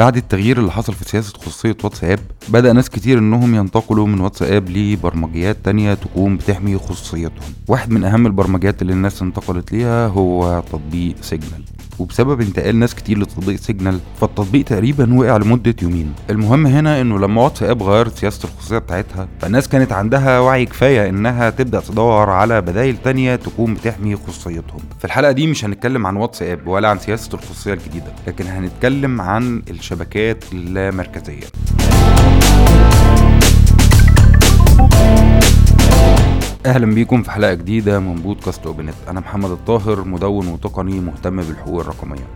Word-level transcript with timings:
بعد 0.00 0.16
التغيير 0.16 0.58
اللي 0.58 0.72
حصل 0.72 0.94
في 0.94 1.04
سياسة 1.04 1.38
خصوصية 1.38 1.76
واتساب 1.84 2.18
بدأ 2.48 2.72
ناس 2.72 2.90
كتير 2.90 3.18
إنهم 3.18 3.54
ينتقلوا 3.54 4.06
من 4.06 4.20
واتساب 4.20 4.70
لبرمجيات 4.70 5.56
تانية 5.64 5.94
تكون 5.94 6.36
بتحمي 6.36 6.78
خصوصيتهم. 6.78 7.52
واحد 7.68 7.90
من 7.90 8.04
أهم 8.04 8.26
البرمجيات 8.26 8.82
اللي 8.82 8.92
الناس 8.92 9.22
انتقلت 9.22 9.72
ليها 9.72 10.06
هو 10.06 10.62
تطبيق 10.72 11.14
سيجنال. 11.20 11.64
وبسبب 11.98 12.40
انتقال 12.40 12.76
ناس 12.76 12.94
كتير 12.94 13.18
لتطبيق 13.18 13.56
سيجنال 13.56 14.00
فالتطبيق 14.20 14.64
تقريبا 14.64 15.14
وقع 15.14 15.36
لمدة 15.36 15.74
يومين. 15.82 16.12
المهم 16.30 16.66
هنا 16.66 17.00
إنه 17.00 17.18
لما 17.18 17.42
واتساب 17.42 17.82
غيرت 17.82 18.18
سياسة 18.18 18.48
الخصوصية 18.48 18.78
بتاعتها 18.78 19.28
فالناس 19.40 19.68
كانت 19.68 19.92
عندها 19.92 20.38
وعي 20.38 20.66
كفاية 20.66 21.08
إنها 21.08 21.50
تبدأ 21.50 21.80
تدور 21.80 22.30
على 22.30 22.60
بدائل 22.60 22.96
تانية 22.96 23.36
تكون 23.36 23.74
بتحمي 23.74 24.16
خصوصيتهم. 24.16 24.80
في 24.98 25.04
الحلقة 25.04 25.32
دي 25.32 25.46
مش 25.46 25.64
هنتكلم 25.64 26.06
عن 26.06 26.16
واتساب 26.16 26.66
ولا 26.66 26.88
عن 26.88 26.98
سياسة 26.98 27.34
الخصوصية 27.34 27.72
الجديدة 27.74 28.12
لكن 28.26 28.46
هنتكلم 28.46 29.20
عن 29.20 29.62
الشبكات 29.90 30.44
اللامركزية 30.52 31.46
أهلا 36.66 36.94
بيكم 36.94 37.22
في 37.22 37.30
حلقة 37.30 37.54
جديدة 37.54 38.00
من 38.00 38.14
بودكاست 38.14 38.66
أوبنت. 38.66 38.94
أنا 39.08 39.20
محمد 39.20 39.50
الطاهر 39.50 40.04
مدون 40.04 40.48
وتقني 40.48 41.00
مهتم 41.00 41.36
بالحقوق 41.36 41.80
الرقمية. 41.80 42.26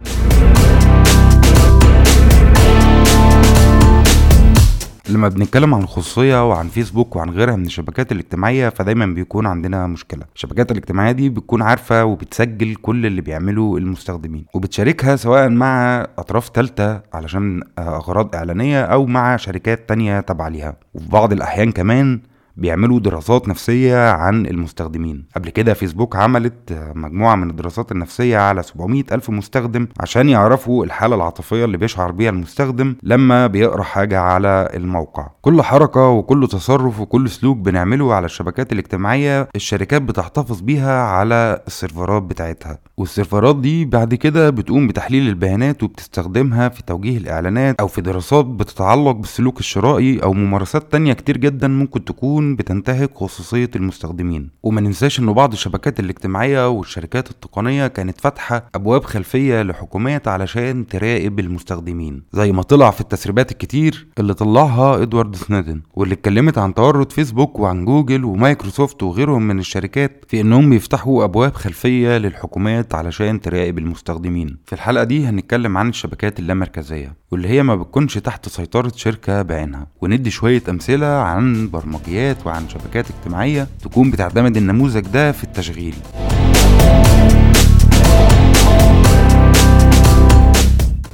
لما 5.08 5.28
بنتكلم 5.28 5.74
عن 5.74 5.82
الخصوصية 5.82 6.48
وعن 6.48 6.68
فيسبوك 6.68 7.16
وعن 7.16 7.30
غيرها 7.30 7.56
من 7.56 7.66
الشبكات 7.66 8.12
الاجتماعية 8.12 8.68
فدايما 8.68 9.06
بيكون 9.06 9.46
عندنا 9.46 9.86
مشكلة. 9.86 10.24
الشبكات 10.34 10.72
الاجتماعية 10.72 11.12
دي 11.12 11.28
بتكون 11.28 11.62
عارفة 11.62 12.04
وبتسجل 12.04 12.74
كل 12.74 13.06
اللي 13.06 13.20
بيعمله 13.20 13.76
المستخدمين 13.76 14.44
وبتشاركها 14.54 15.16
سواء 15.16 15.48
مع 15.48 16.06
أطراف 16.18 16.48
تالتة 16.48 17.00
علشان 17.14 17.62
أغراض 17.78 18.36
إعلانية 18.36 18.82
أو 18.84 19.06
مع 19.06 19.36
شركات 19.36 19.88
تانية 19.88 20.20
تابعة 20.20 20.48
ليها. 20.48 20.76
وفي 20.94 21.08
بعض 21.08 21.32
الأحيان 21.32 21.72
كمان 21.72 22.20
بيعملوا 22.56 23.00
دراسات 23.00 23.48
نفسية 23.48 24.10
عن 24.10 24.46
المستخدمين. 24.46 25.24
قبل 25.36 25.50
كده 25.50 25.74
فيسبوك 25.74 26.16
عملت 26.16 26.90
مجموعة 26.94 27.34
من 27.34 27.50
الدراسات 27.50 27.92
النفسية 27.92 28.38
على 28.38 28.62
700 28.62 29.04
ألف 29.12 29.30
مستخدم 29.30 29.86
عشان 30.00 30.28
يعرفوا 30.28 30.84
الحالة 30.84 31.16
العاطفية 31.16 31.64
اللي 31.64 31.76
بيشعر 31.76 32.12
بيها 32.12 32.30
المستخدم 32.30 32.96
لما 33.02 33.46
بيقرأ 33.46 33.82
حاجة 33.82 34.20
على 34.20 34.68
الموقع. 34.74 35.28
كل 35.42 35.62
حركة 35.62 36.08
وكل 36.08 36.48
تصرف 36.48 37.00
وكل 37.00 37.28
سلوك 37.30 37.58
بنعمله 37.58 38.14
على 38.14 38.24
الشبكات 38.26 38.72
الاجتماعية 38.72 39.48
الشركات 39.56 40.02
بتحتفظ 40.02 40.60
بيها 40.60 41.02
على 41.02 41.60
السيرفرات 41.66 42.22
بتاعتها. 42.22 42.78
والسيرفرات 42.96 43.56
دي 43.56 43.84
بعد 43.84 44.14
كده 44.14 44.50
بتقوم 44.50 44.86
بتحليل 44.86 45.28
البيانات 45.28 45.82
وبتستخدمها 45.82 46.68
في 46.68 46.82
توجيه 46.82 47.18
الإعلانات 47.18 47.80
أو 47.80 47.86
في 47.88 48.00
دراسات 48.00 48.44
بتتعلق 48.44 49.10
بالسلوك 49.10 49.60
الشرائي 49.60 50.22
أو 50.22 50.32
ممارسات 50.32 50.92
تانية 50.92 51.12
كتير 51.12 51.36
جدا 51.36 51.68
ممكن 51.68 52.04
تكون 52.04 52.43
تكون 52.44 52.56
بتنتهك 52.56 53.10
خصوصية 53.14 53.70
المستخدمين. 53.76 54.50
وما 54.62 54.80
ننساش 54.80 55.20
ان 55.20 55.32
بعض 55.32 55.52
الشبكات 55.52 56.00
الاجتماعية 56.00 56.68
والشركات 56.68 57.30
التقنية 57.30 57.86
كانت 57.86 58.20
فاتحة 58.20 58.68
أبواب 58.74 59.04
خلفية 59.04 59.62
لحكومات 59.62 60.28
علشان 60.28 60.86
تراقب 60.86 61.40
المستخدمين 61.40 62.22
زي 62.32 62.52
ما 62.52 62.62
طلع 62.62 62.90
في 62.90 63.00
التسريبات 63.00 63.52
الكتير 63.52 64.06
اللي 64.18 64.34
طلعها 64.34 65.02
إدوارد 65.02 65.36
سنودن 65.36 65.82
واللي 65.94 66.14
اتكلمت 66.14 66.58
عن 66.58 66.74
تورط 66.74 67.12
فيسبوك 67.12 67.58
وعن 67.58 67.84
جوجل 67.84 68.24
ومايكروسوفت 68.24 69.02
وغيرهم 69.02 69.42
من 69.42 69.58
الشركات 69.58 70.24
في 70.28 70.40
إنهم 70.40 70.72
يفتحوا 70.72 71.24
أبواب 71.24 71.54
خلفية 71.54 72.18
للحكومات 72.18 72.94
علشان 72.94 73.40
تراقب 73.40 73.78
المستخدمين. 73.78 74.56
في 74.66 74.72
الحلقة 74.72 75.04
دي 75.04 75.26
هنتكلم 75.26 75.78
عن 75.78 75.88
الشبكات 75.88 76.38
اللامركزية 76.38 77.16
واللي 77.30 77.48
هي 77.48 77.62
ما 77.62 77.76
بتكونش 77.76 78.18
تحت 78.18 78.48
سيطرة 78.48 78.92
شركة 78.96 79.42
بعينها. 79.42 79.86
وندي 80.02 80.30
شوية 80.30 80.62
أمثلة 80.68 81.06
عن 81.06 81.70
برمجيات 81.70 82.33
شبكات 82.34 82.46
وعن 82.46 82.68
شبكات 82.68 83.06
اجتماعية 83.10 83.68
تكون 83.82 84.10
بتعتمد 84.10 84.56
النموذج 84.56 85.00
ده 85.00 85.32
في 85.32 85.44
التشغيل. 85.44 85.94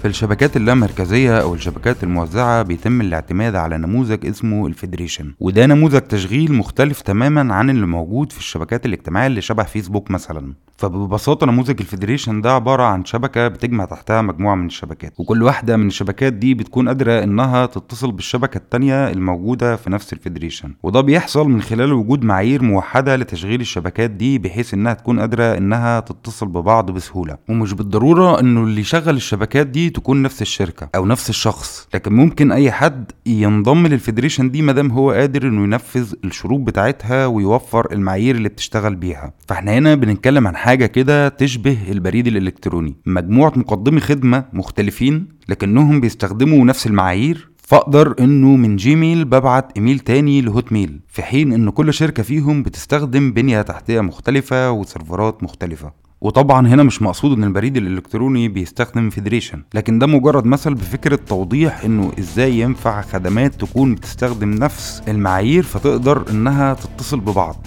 في 0.02 0.08
الشبكات 0.08 0.56
اللامركزية 0.56 1.40
أو 1.40 1.54
الشبكات 1.54 2.02
الموزعة 2.04 2.62
بيتم 2.62 3.00
الاعتماد 3.00 3.54
على 3.54 3.78
نموذج 3.78 4.26
اسمه 4.26 4.66
ال 4.66 4.72
federation 4.72 5.34
وده 5.40 5.66
نموذج 5.66 6.00
تشغيل 6.00 6.52
مختلف 6.52 7.00
تماما 7.00 7.54
عن 7.54 7.70
اللي 7.70 7.86
موجود 7.86 8.32
في 8.32 8.38
الشبكات 8.38 8.86
الاجتماعية 8.86 9.26
اللي 9.26 9.40
شبه 9.40 9.62
فيسبوك 9.62 10.10
مثلا. 10.10 10.52
فببساطة 10.80 11.46
نموذج 11.46 11.80
ال 11.80 11.86
federation 11.86 12.40
ده 12.40 12.52
عبارة 12.52 12.82
عن 12.82 13.04
شبكة 13.04 13.48
بتجمع 13.48 13.84
تحتها 13.84 14.22
مجموعة 14.22 14.54
من 14.54 14.66
الشبكات. 14.66 15.12
وكل 15.18 15.42
واحدة 15.42 15.76
من 15.76 15.86
الشبكات 15.86 16.32
دي 16.32 16.54
بتكون 16.54 16.88
قادرة 16.88 17.24
إنها 17.24 17.66
تتصل 17.66 18.12
بالشبكة 18.12 18.58
التانية 18.58 19.10
الموجودة 19.10 19.76
في 19.76 19.90
نفس 19.90 20.12
ال 20.12 20.17
federation. 20.17 20.74
وده 20.82 21.00
بيحصل 21.00 21.48
من 21.48 21.62
خلال 21.62 21.92
وجود 21.92 22.24
معايير 22.24 22.62
موحدة 22.62 23.16
لتشغيل 23.16 23.60
الشبكات 23.60 24.10
دي 24.10 24.38
بحيث 24.38 24.74
إنها 24.74 24.92
تكون 24.92 25.20
قادرة 25.20 25.44
إنها 25.58 26.00
تتصل 26.00 26.46
ببعض 26.46 26.90
بسهولة. 26.90 27.36
ومش 27.48 27.72
بالضرورة 27.72 28.40
إنه 28.40 28.64
اللي 28.64 28.80
يشغل 28.80 29.16
الشبكات 29.16 29.66
دي 29.66 29.90
تكون 29.90 30.22
نفس 30.22 30.42
الشركة 30.42 30.88
أو 30.94 31.06
نفس 31.06 31.30
الشخص. 31.30 31.88
لكن 31.94 32.12
ممكن 32.12 32.52
أي 32.52 32.72
حد 32.72 33.12
ينضم 33.26 33.86
لل 33.86 33.97
federation 33.97 34.50
دي 34.50 34.62
مادام 34.62 34.90
هو 34.90 35.10
قادر 35.10 35.42
إنه 35.48 35.62
ينفذ 35.64 36.12
الشروط 36.24 36.60
بتاعتها 36.60 37.26
ويوفر 37.26 37.92
المعايير 37.92 38.34
اللي 38.36 38.48
بتشتغل 38.48 38.94
بيها. 38.94 39.32
فإحنا 39.48 39.72
هنا 39.72 39.94
بنتكلم 39.94 40.46
عن 40.46 40.56
حاجة 40.56 40.69
كده 40.78 41.28
تشبه 41.28 41.78
البريد 41.88 42.26
الإلكتروني. 42.26 42.96
مجموعة 43.06 43.52
مقدمي 43.56 44.00
خدمة 44.00 44.44
مختلفين 44.52 45.28
لكنهم 45.48 46.00
بيستخدموا 46.00 46.64
نفس 46.64 46.86
المعايير. 46.86 47.50
فأقدر 47.56 48.14
إنه 48.20 48.56
من 48.56 48.76
جيميل 48.76 49.24
ببعت 49.24 49.72
إيميل 49.76 49.98
تاني 49.98 50.40
لهوت 50.40 50.72
ميل 50.72 51.00
في 51.08 51.22
حين 51.22 51.52
إن 51.52 51.70
كل 51.70 51.94
شركة 51.94 52.22
فيهم 52.22 52.62
بتستخدم 52.62 53.32
بنية 53.32 53.62
تحتية 53.62 54.00
مختلفة 54.00 54.70
وسيرفرات 54.70 55.42
مختلفة. 55.42 55.92
وطبعا 56.20 56.68
هنا 56.68 56.82
مش 56.82 57.02
مقصود 57.02 57.38
إن 57.38 57.44
البريد 57.44 57.76
الإلكتروني 57.76 58.48
بيستخدم 58.48 59.10
federation 59.10 59.62
لكن 59.74 59.98
ده 59.98 60.06
مجرد 60.06 60.46
مثل 60.46 60.74
بفكرة 60.74 61.16
توضيح 61.16 61.84
إنه 61.84 62.12
إزاي 62.18 62.60
ينفع 62.60 63.00
خدمات 63.02 63.54
تكون 63.54 63.94
بتستخدم 63.94 64.50
نفس 64.50 65.02
المعايير 65.08 65.62
فتقدر 65.62 66.30
إنها 66.30 66.74
تتصل 66.74 67.20
ببعض. 67.20 67.66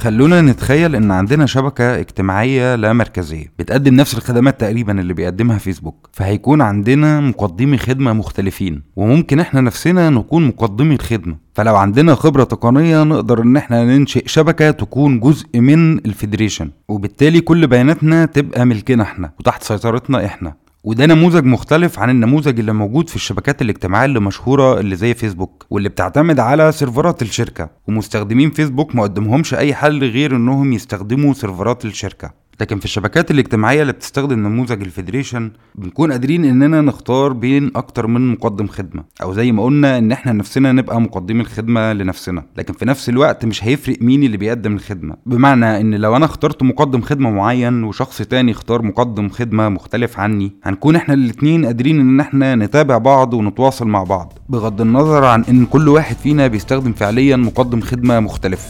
خلونا 0.00 0.40
نتخيل 0.40 0.94
إن 0.96 1.10
عندنا 1.10 1.46
شبكة 1.46 1.98
اجتماعية 2.00 2.74
لا 2.74 2.92
مركزية 2.92 3.52
بتقدم 3.58 3.94
نفس 3.94 4.14
الخدمات 4.14 4.60
تقريبا 4.60 5.00
اللي 5.00 5.14
بيقدمها 5.14 5.58
فيسبوك 5.58 6.08
فهيكون 6.12 6.60
عندنا 6.62 7.20
مقدمي 7.20 7.78
خدمة 7.78 8.12
مختلفين 8.12 8.82
وممكن 8.96 9.40
إحنا 9.40 9.60
نفسنا 9.60 10.10
نكون 10.10 10.46
مقدمي 10.46 10.94
الخدمة. 10.94 11.36
فلو 11.54 11.76
عندنا 11.76 12.14
خبرة 12.14 12.44
تقنية 12.44 13.02
نقدر 13.02 13.42
إن 13.42 13.56
إحنا 13.56 13.84
ننشئ 13.84 14.28
شبكة 14.28 14.70
تكون 14.70 15.20
جزء 15.20 15.60
من 15.60 15.98
ال 15.98 16.05
federation 16.05 16.70
وبالتالي 16.88 17.40
كل 17.40 17.66
بياناتنا 17.66 18.24
تبقى 18.26 18.64
ملكنا 18.64 19.02
إحنا 19.02 19.30
وتحت 19.40 19.62
سيطرتنا 19.62 20.26
إحنا. 20.26 20.54
وده 20.84 21.06
نموذج 21.06 21.44
مختلف 21.44 21.98
عن 21.98 22.10
النموذج 22.10 22.58
اللي 22.58 22.72
موجود 22.72 23.08
في 23.08 23.16
الشبكات 23.16 23.62
الاجتماعية 23.62 24.04
اللي 24.04 24.20
مشهورة 24.20 24.80
اللي 24.80 24.96
زي 24.96 25.14
فيسبوك 25.14 25.66
واللي 25.70 25.88
بتعتمد 25.88 26.40
على 26.40 26.72
سيرفرات 26.72 27.22
الشركة. 27.22 27.70
ومستخدمين 27.88 28.50
فيسبوك 28.50 28.94
ما 28.94 29.02
قدامهمش 29.02 29.54
أي 29.54 29.74
حل 29.74 30.04
غير 30.04 30.36
إنهم 30.36 30.72
يستخدموا 30.72 31.34
سيرفرات 31.34 31.84
الشركة. 31.84 32.30
لكن 32.60 32.78
في 32.78 32.84
الشبكات 32.84 33.30
الاجتماعية 33.30 33.82
اللي 33.82 33.92
بتستخدم 33.92 34.38
نموذج 34.38 34.82
الفيدريشن 34.82 35.50
بنكون 35.74 36.12
قادرين 36.12 36.44
إننا 36.44 36.80
نختار 36.80 37.32
بين 37.32 37.70
أكتر 37.76 38.06
من 38.06 38.32
مقدم 38.32 38.66
خدمة 38.66 39.04
أو 39.22 39.32
زي 39.32 39.52
ما 39.52 39.62
قلنا 39.64 39.98
إن 39.98 40.12
إحنا 40.12 40.32
نفسنا 40.32 40.72
نبقى 40.72 41.00
مقدمي 41.00 41.40
الخدمة 41.40 41.92
لنفسنا 41.92 42.44
لكن 42.56 42.72
في 42.74 42.84
نفس 42.84 43.08
الوقت 43.08 43.44
مش 43.44 43.64
هيفرق 43.64 43.96
مين 44.00 44.22
اللي 44.22 44.36
بيقدم 44.36 44.74
الخدمة. 44.74 45.16
بمعنى 45.26 45.80
إن 45.80 45.94
لو 45.94 46.16
أنا 46.16 46.24
اخترت 46.24 46.62
مقدم 46.62 47.00
خدمة 47.00 47.30
معين 47.30 47.84
وشخص 47.84 48.22
تاني 48.22 48.52
اختار 48.52 48.82
مقدم 48.82 49.28
خدمة 49.28 49.68
مختلف 49.68 50.18
عني 50.18 50.52
هنكون 50.64 50.96
إحنا 50.96 51.14
الاتنين 51.14 51.66
قادرين 51.66 52.00
إن 52.00 52.20
إحنا 52.20 52.54
نتابع 52.54 52.98
بعض 52.98 53.34
ونتواصل 53.34 53.88
مع 53.88 54.02
بعض 54.04 54.38
بغض 54.48 54.80
النظر 54.80 55.24
عن 55.24 55.44
إن 55.44 55.66
كل 55.66 55.88
واحد 55.88 56.16
فينا 56.16 56.46
بيستخدم 56.46 56.92
فعليا 56.92 57.36
مقدم 57.36 57.80
خدمة 57.80 58.20
مختلف. 58.20 58.68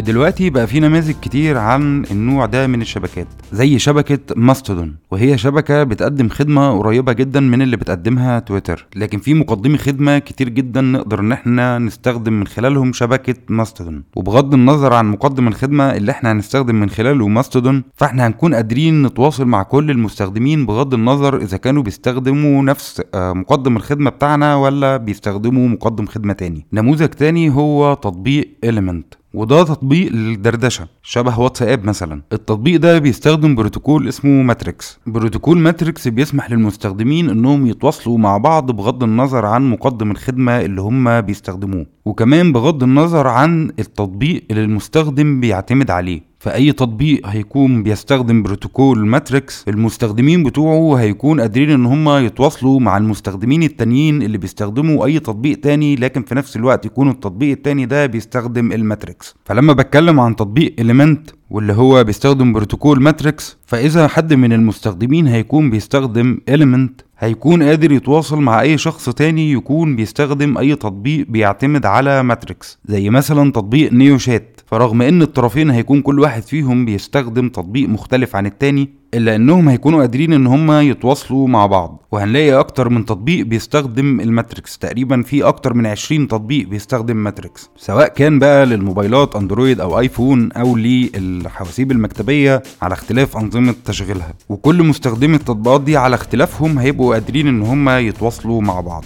ودلوقتي 0.00 0.50
بقى 0.50 0.66
في 0.66 0.80
نماذج 0.80 1.14
كتير 1.22 1.58
عن 1.58 2.04
النوع 2.10 2.46
ده 2.46 2.66
من 2.66 2.80
الشبكات 2.82 3.26
زي 3.52 3.78
شبكة 3.78 4.18
Mastodon 4.36 4.96
وهي 5.10 5.38
شبكة 5.38 5.82
بتقدم 5.84 6.28
خدمة 6.28 6.78
قريبة 6.78 7.12
جدا 7.12 7.40
من 7.40 7.62
اللي 7.62 7.76
بتقدمها 7.76 8.38
تويتر 8.38 8.86
لكن 8.96 9.18
في 9.18 9.34
مقدمي 9.34 9.78
خدمة 9.78 10.18
كتير 10.18 10.48
جدا 10.48 10.80
نقدر 10.80 11.20
إن 11.20 11.32
إحنا 11.32 11.78
نستخدم 11.78 12.32
من 12.32 12.46
خلالهم 12.46 12.92
شبكة 12.92 13.34
Mastodon. 13.48 14.02
وبغض 14.16 14.54
النظر 14.54 14.92
عن 14.92 15.06
مقدم 15.10 15.48
الخدمة 15.48 15.84
اللي 15.96 16.12
إحنا 16.12 16.32
هنستخدم 16.32 16.74
من 16.74 16.90
خلاله 16.90 17.28
Mastodon 17.28 17.82
فإحنا 17.96 18.26
هنكون 18.26 18.54
قادرين 18.54 19.02
نتواصل 19.02 19.44
مع 19.44 19.62
كل 19.62 19.90
المستخدمين 19.90 20.66
بغض 20.66 20.94
النظر 20.94 21.36
إذا 21.36 21.56
كانوا 21.56 21.82
بيستخدموا 21.82 22.62
نفس 22.62 23.02
آه، 23.14 23.32
مقدم 23.32 23.76
الخدمة 23.76 24.10
بتاعنا 24.10 24.56
ولا 24.56 24.96
بيستخدموا 24.96 25.68
مقدم 25.68 26.06
خدمة 26.06 26.32
تاني. 26.32 26.66
نموذج 26.72 27.08
تاني 27.08 27.50
هو 27.50 27.94
تطبيق 27.94 28.48
Element. 28.66 29.19
وده 29.34 29.64
تطبيق 29.64 30.12
للدردشة 30.12 30.88
شبه 31.02 31.40
واتساب 31.40 31.84
مثلا. 31.84 32.22
التطبيق 32.32 32.80
ده 32.80 32.98
بيستخدم 32.98 33.54
بروتوكول 33.54 34.08
اسمه 34.08 34.42
Matrix. 34.42 34.98
بروتوكول 35.06 35.58
Matrix 35.58 36.08
بيسمح 36.08 36.50
للمستخدمين 36.50 37.30
إنهم 37.30 37.66
يتواصلوا 37.66 38.18
مع 38.18 38.38
بعض 38.38 38.70
بغض 38.70 39.02
النظر 39.02 39.46
عن 39.46 39.70
مقدم 39.70 40.10
الخدمة 40.10 40.60
اللي 40.60 40.80
هم 40.80 41.20
بيستخدموه. 41.20 41.86
وكمان 42.04 42.52
بغض 42.52 42.82
النظر 42.82 43.26
عن 43.26 43.70
التطبيق 43.78 44.44
اللي 44.50 44.64
المستخدم 44.64 45.40
بيعتمد 45.40 45.90
عليه. 45.90 46.29
فأي 46.40 46.72
تطبيق 46.72 47.26
هيكون 47.26 47.82
بيستخدم 47.82 48.42
بروتوكول 48.42 49.06
Matrix 49.06 49.64
المستخدمين 49.68 50.42
بتوعه 50.42 50.94
هيكون 51.00 51.40
قادرين 51.40 51.70
إن 51.70 51.86
هم 51.86 52.08
يتواصلوا 52.08 52.80
مع 52.80 52.96
المستخدمين 52.96 53.62
التانيين 53.62 54.22
اللي 54.22 54.38
بيستخدموا 54.38 55.06
أي 55.06 55.18
تطبيق 55.18 55.60
تاني 55.60 55.96
لكن 55.96 56.22
في 56.22 56.34
نفس 56.34 56.56
الوقت 56.56 56.86
يكون 56.86 57.10
التطبيق 57.10 57.50
التاني 57.50 57.86
ده 57.86 58.06
بيستخدم 58.06 58.72
ال 58.72 58.80
Matrix. 58.80 59.34
فلما 59.44 59.72
بتكلم 59.72 60.20
عن 60.20 60.36
تطبيق 60.36 60.74
Element 60.78 61.30
واللي 61.50 61.72
هو 61.72 62.04
بيستخدم 62.04 62.52
بروتوكول 62.52 63.02
Matrix 63.02 63.56
فإذا 63.66 64.08
حد 64.08 64.34
من 64.34 64.52
المستخدمين 64.52 65.26
هيكون 65.26 65.70
بيستخدم 65.70 66.38
Element 66.48 67.00
هيكون 67.18 67.62
قادر 67.62 67.92
يتواصل 67.92 68.40
مع 68.40 68.60
أي 68.60 68.78
شخص 68.78 69.08
تاني 69.10 69.52
يكون 69.52 69.96
بيستخدم 69.96 70.58
أي 70.58 70.74
تطبيق 70.74 71.26
بيعتمد 71.28 71.86
على 71.86 72.22
Matrix 72.22 72.78
زي 72.84 73.10
مثلا 73.10 73.52
تطبيق 73.52 73.92
NeoChat. 73.92 74.59
فرغم 74.70 75.02
إن 75.02 75.22
الطرفين 75.22 75.70
هيكون 75.70 76.02
كل 76.02 76.20
واحد 76.20 76.42
فيهم 76.42 76.84
بيستخدم 76.84 77.48
تطبيق 77.48 77.88
مختلف 77.88 78.36
عن 78.36 78.46
التاني 78.46 78.90
إلا 79.14 79.36
إنهم 79.36 79.68
هيكونوا 79.68 80.00
قادرين 80.00 80.32
إن 80.32 80.46
هم 80.46 80.72
يتواصلوا 80.72 81.48
مع 81.48 81.66
بعض. 81.66 82.06
وهنلاقي 82.12 82.52
أكتر 82.52 82.88
من 82.88 83.04
تطبيق 83.04 83.46
بيستخدم 83.46 84.20
ال 84.20 84.27
Matrix. 84.27 84.78
تقريبا 84.78 85.22
في 85.22 85.42
أكتر 85.42 85.74
من 85.74 85.86
20 85.86 86.28
تطبيق 86.28 86.68
بيستخدم 86.68 87.16
Matrix. 87.16 87.70
سواء 87.76 88.08
كان 88.08 88.38
بقى 88.38 88.66
للموبايلات 88.66 89.36
أندرويد 89.36 89.80
أو 89.80 89.98
آيفون 89.98 90.52
أو 90.52 90.76
للحواسيب 90.76 91.92
المكتبية 91.92 92.62
على 92.82 92.94
اختلاف 92.94 93.36
أنظمة 93.36 93.74
تشغيلها. 93.84 94.34
وكل 94.48 94.82
مستخدمي 94.82 95.36
التطبيقات 95.36 95.80
دي 95.80 95.96
على 95.96 96.14
اختلافهم 96.14 96.78
هيبقوا 96.78 97.14
قادرين 97.14 97.48
إن 97.48 97.62
هم 97.62 97.88
يتواصلوا 97.88 98.60
مع 98.62 98.80
بعض. 98.80 99.04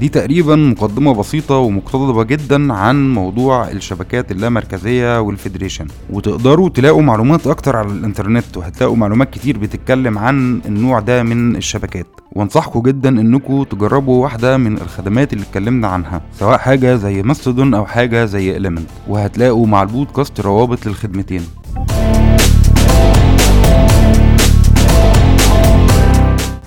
دي 0.00 0.08
تقريبا 0.08 0.56
مقدمة 0.56 1.14
بسيطة 1.14 1.56
ومقتضبة 1.56 2.22
جدا 2.22 2.72
عن 2.72 3.14
موضوع 3.14 3.70
الشبكات 3.70 4.32
اللامركزية 4.32 5.20
وال 5.20 5.30
federation. 5.30 5.86
وتقدروا 6.10 6.68
تلاقوا 6.68 7.02
معلومات 7.02 7.46
أكتر 7.46 7.76
على 7.76 7.88
الإنترنت 7.88 8.56
وهتلاقوا 8.56 8.96
معلومات 8.96 9.30
كتير 9.30 9.58
بتتكلم 9.58 10.18
عن 10.18 10.60
النوع 10.66 11.00
ده 11.00 11.22
من 11.22 11.56
الشبكات. 11.56 12.06
وانصحكم 12.32 12.82
جدا 12.82 13.08
انكم 13.08 13.62
تجربوا 13.62 14.22
واحدة 14.22 14.56
من 14.56 14.76
الخدمات 14.76 15.32
اللي 15.32 15.44
اتكلمنا 15.44 15.88
عنها 15.88 16.20
سواء 16.38 16.58
حاجة 16.58 16.96
زي 16.96 17.22
ماستودون 17.22 17.74
أو 17.74 17.86
حاجة 17.86 18.24
زي 18.24 18.56
إليمنت. 18.56 18.88
وهتلاقوا 19.08 19.66
مع 19.66 19.82
البودكاست 19.82 20.40
روابط 20.40 20.86
للخدمتين. 20.86 21.42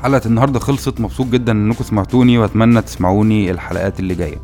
حلقة 0.08 0.26
النهاردة 0.26 0.60
خلصت. 0.60 1.02
مبسوط 1.02 1.28
جدا 1.28 1.52
إنكم 1.52 1.84
سمعتوني 1.84 2.38
وأتمنى 2.38 2.82
تسمعوني 2.82 3.52
الحلقات 3.52 4.00
اللي 4.00 4.16
جاية. 4.16 4.42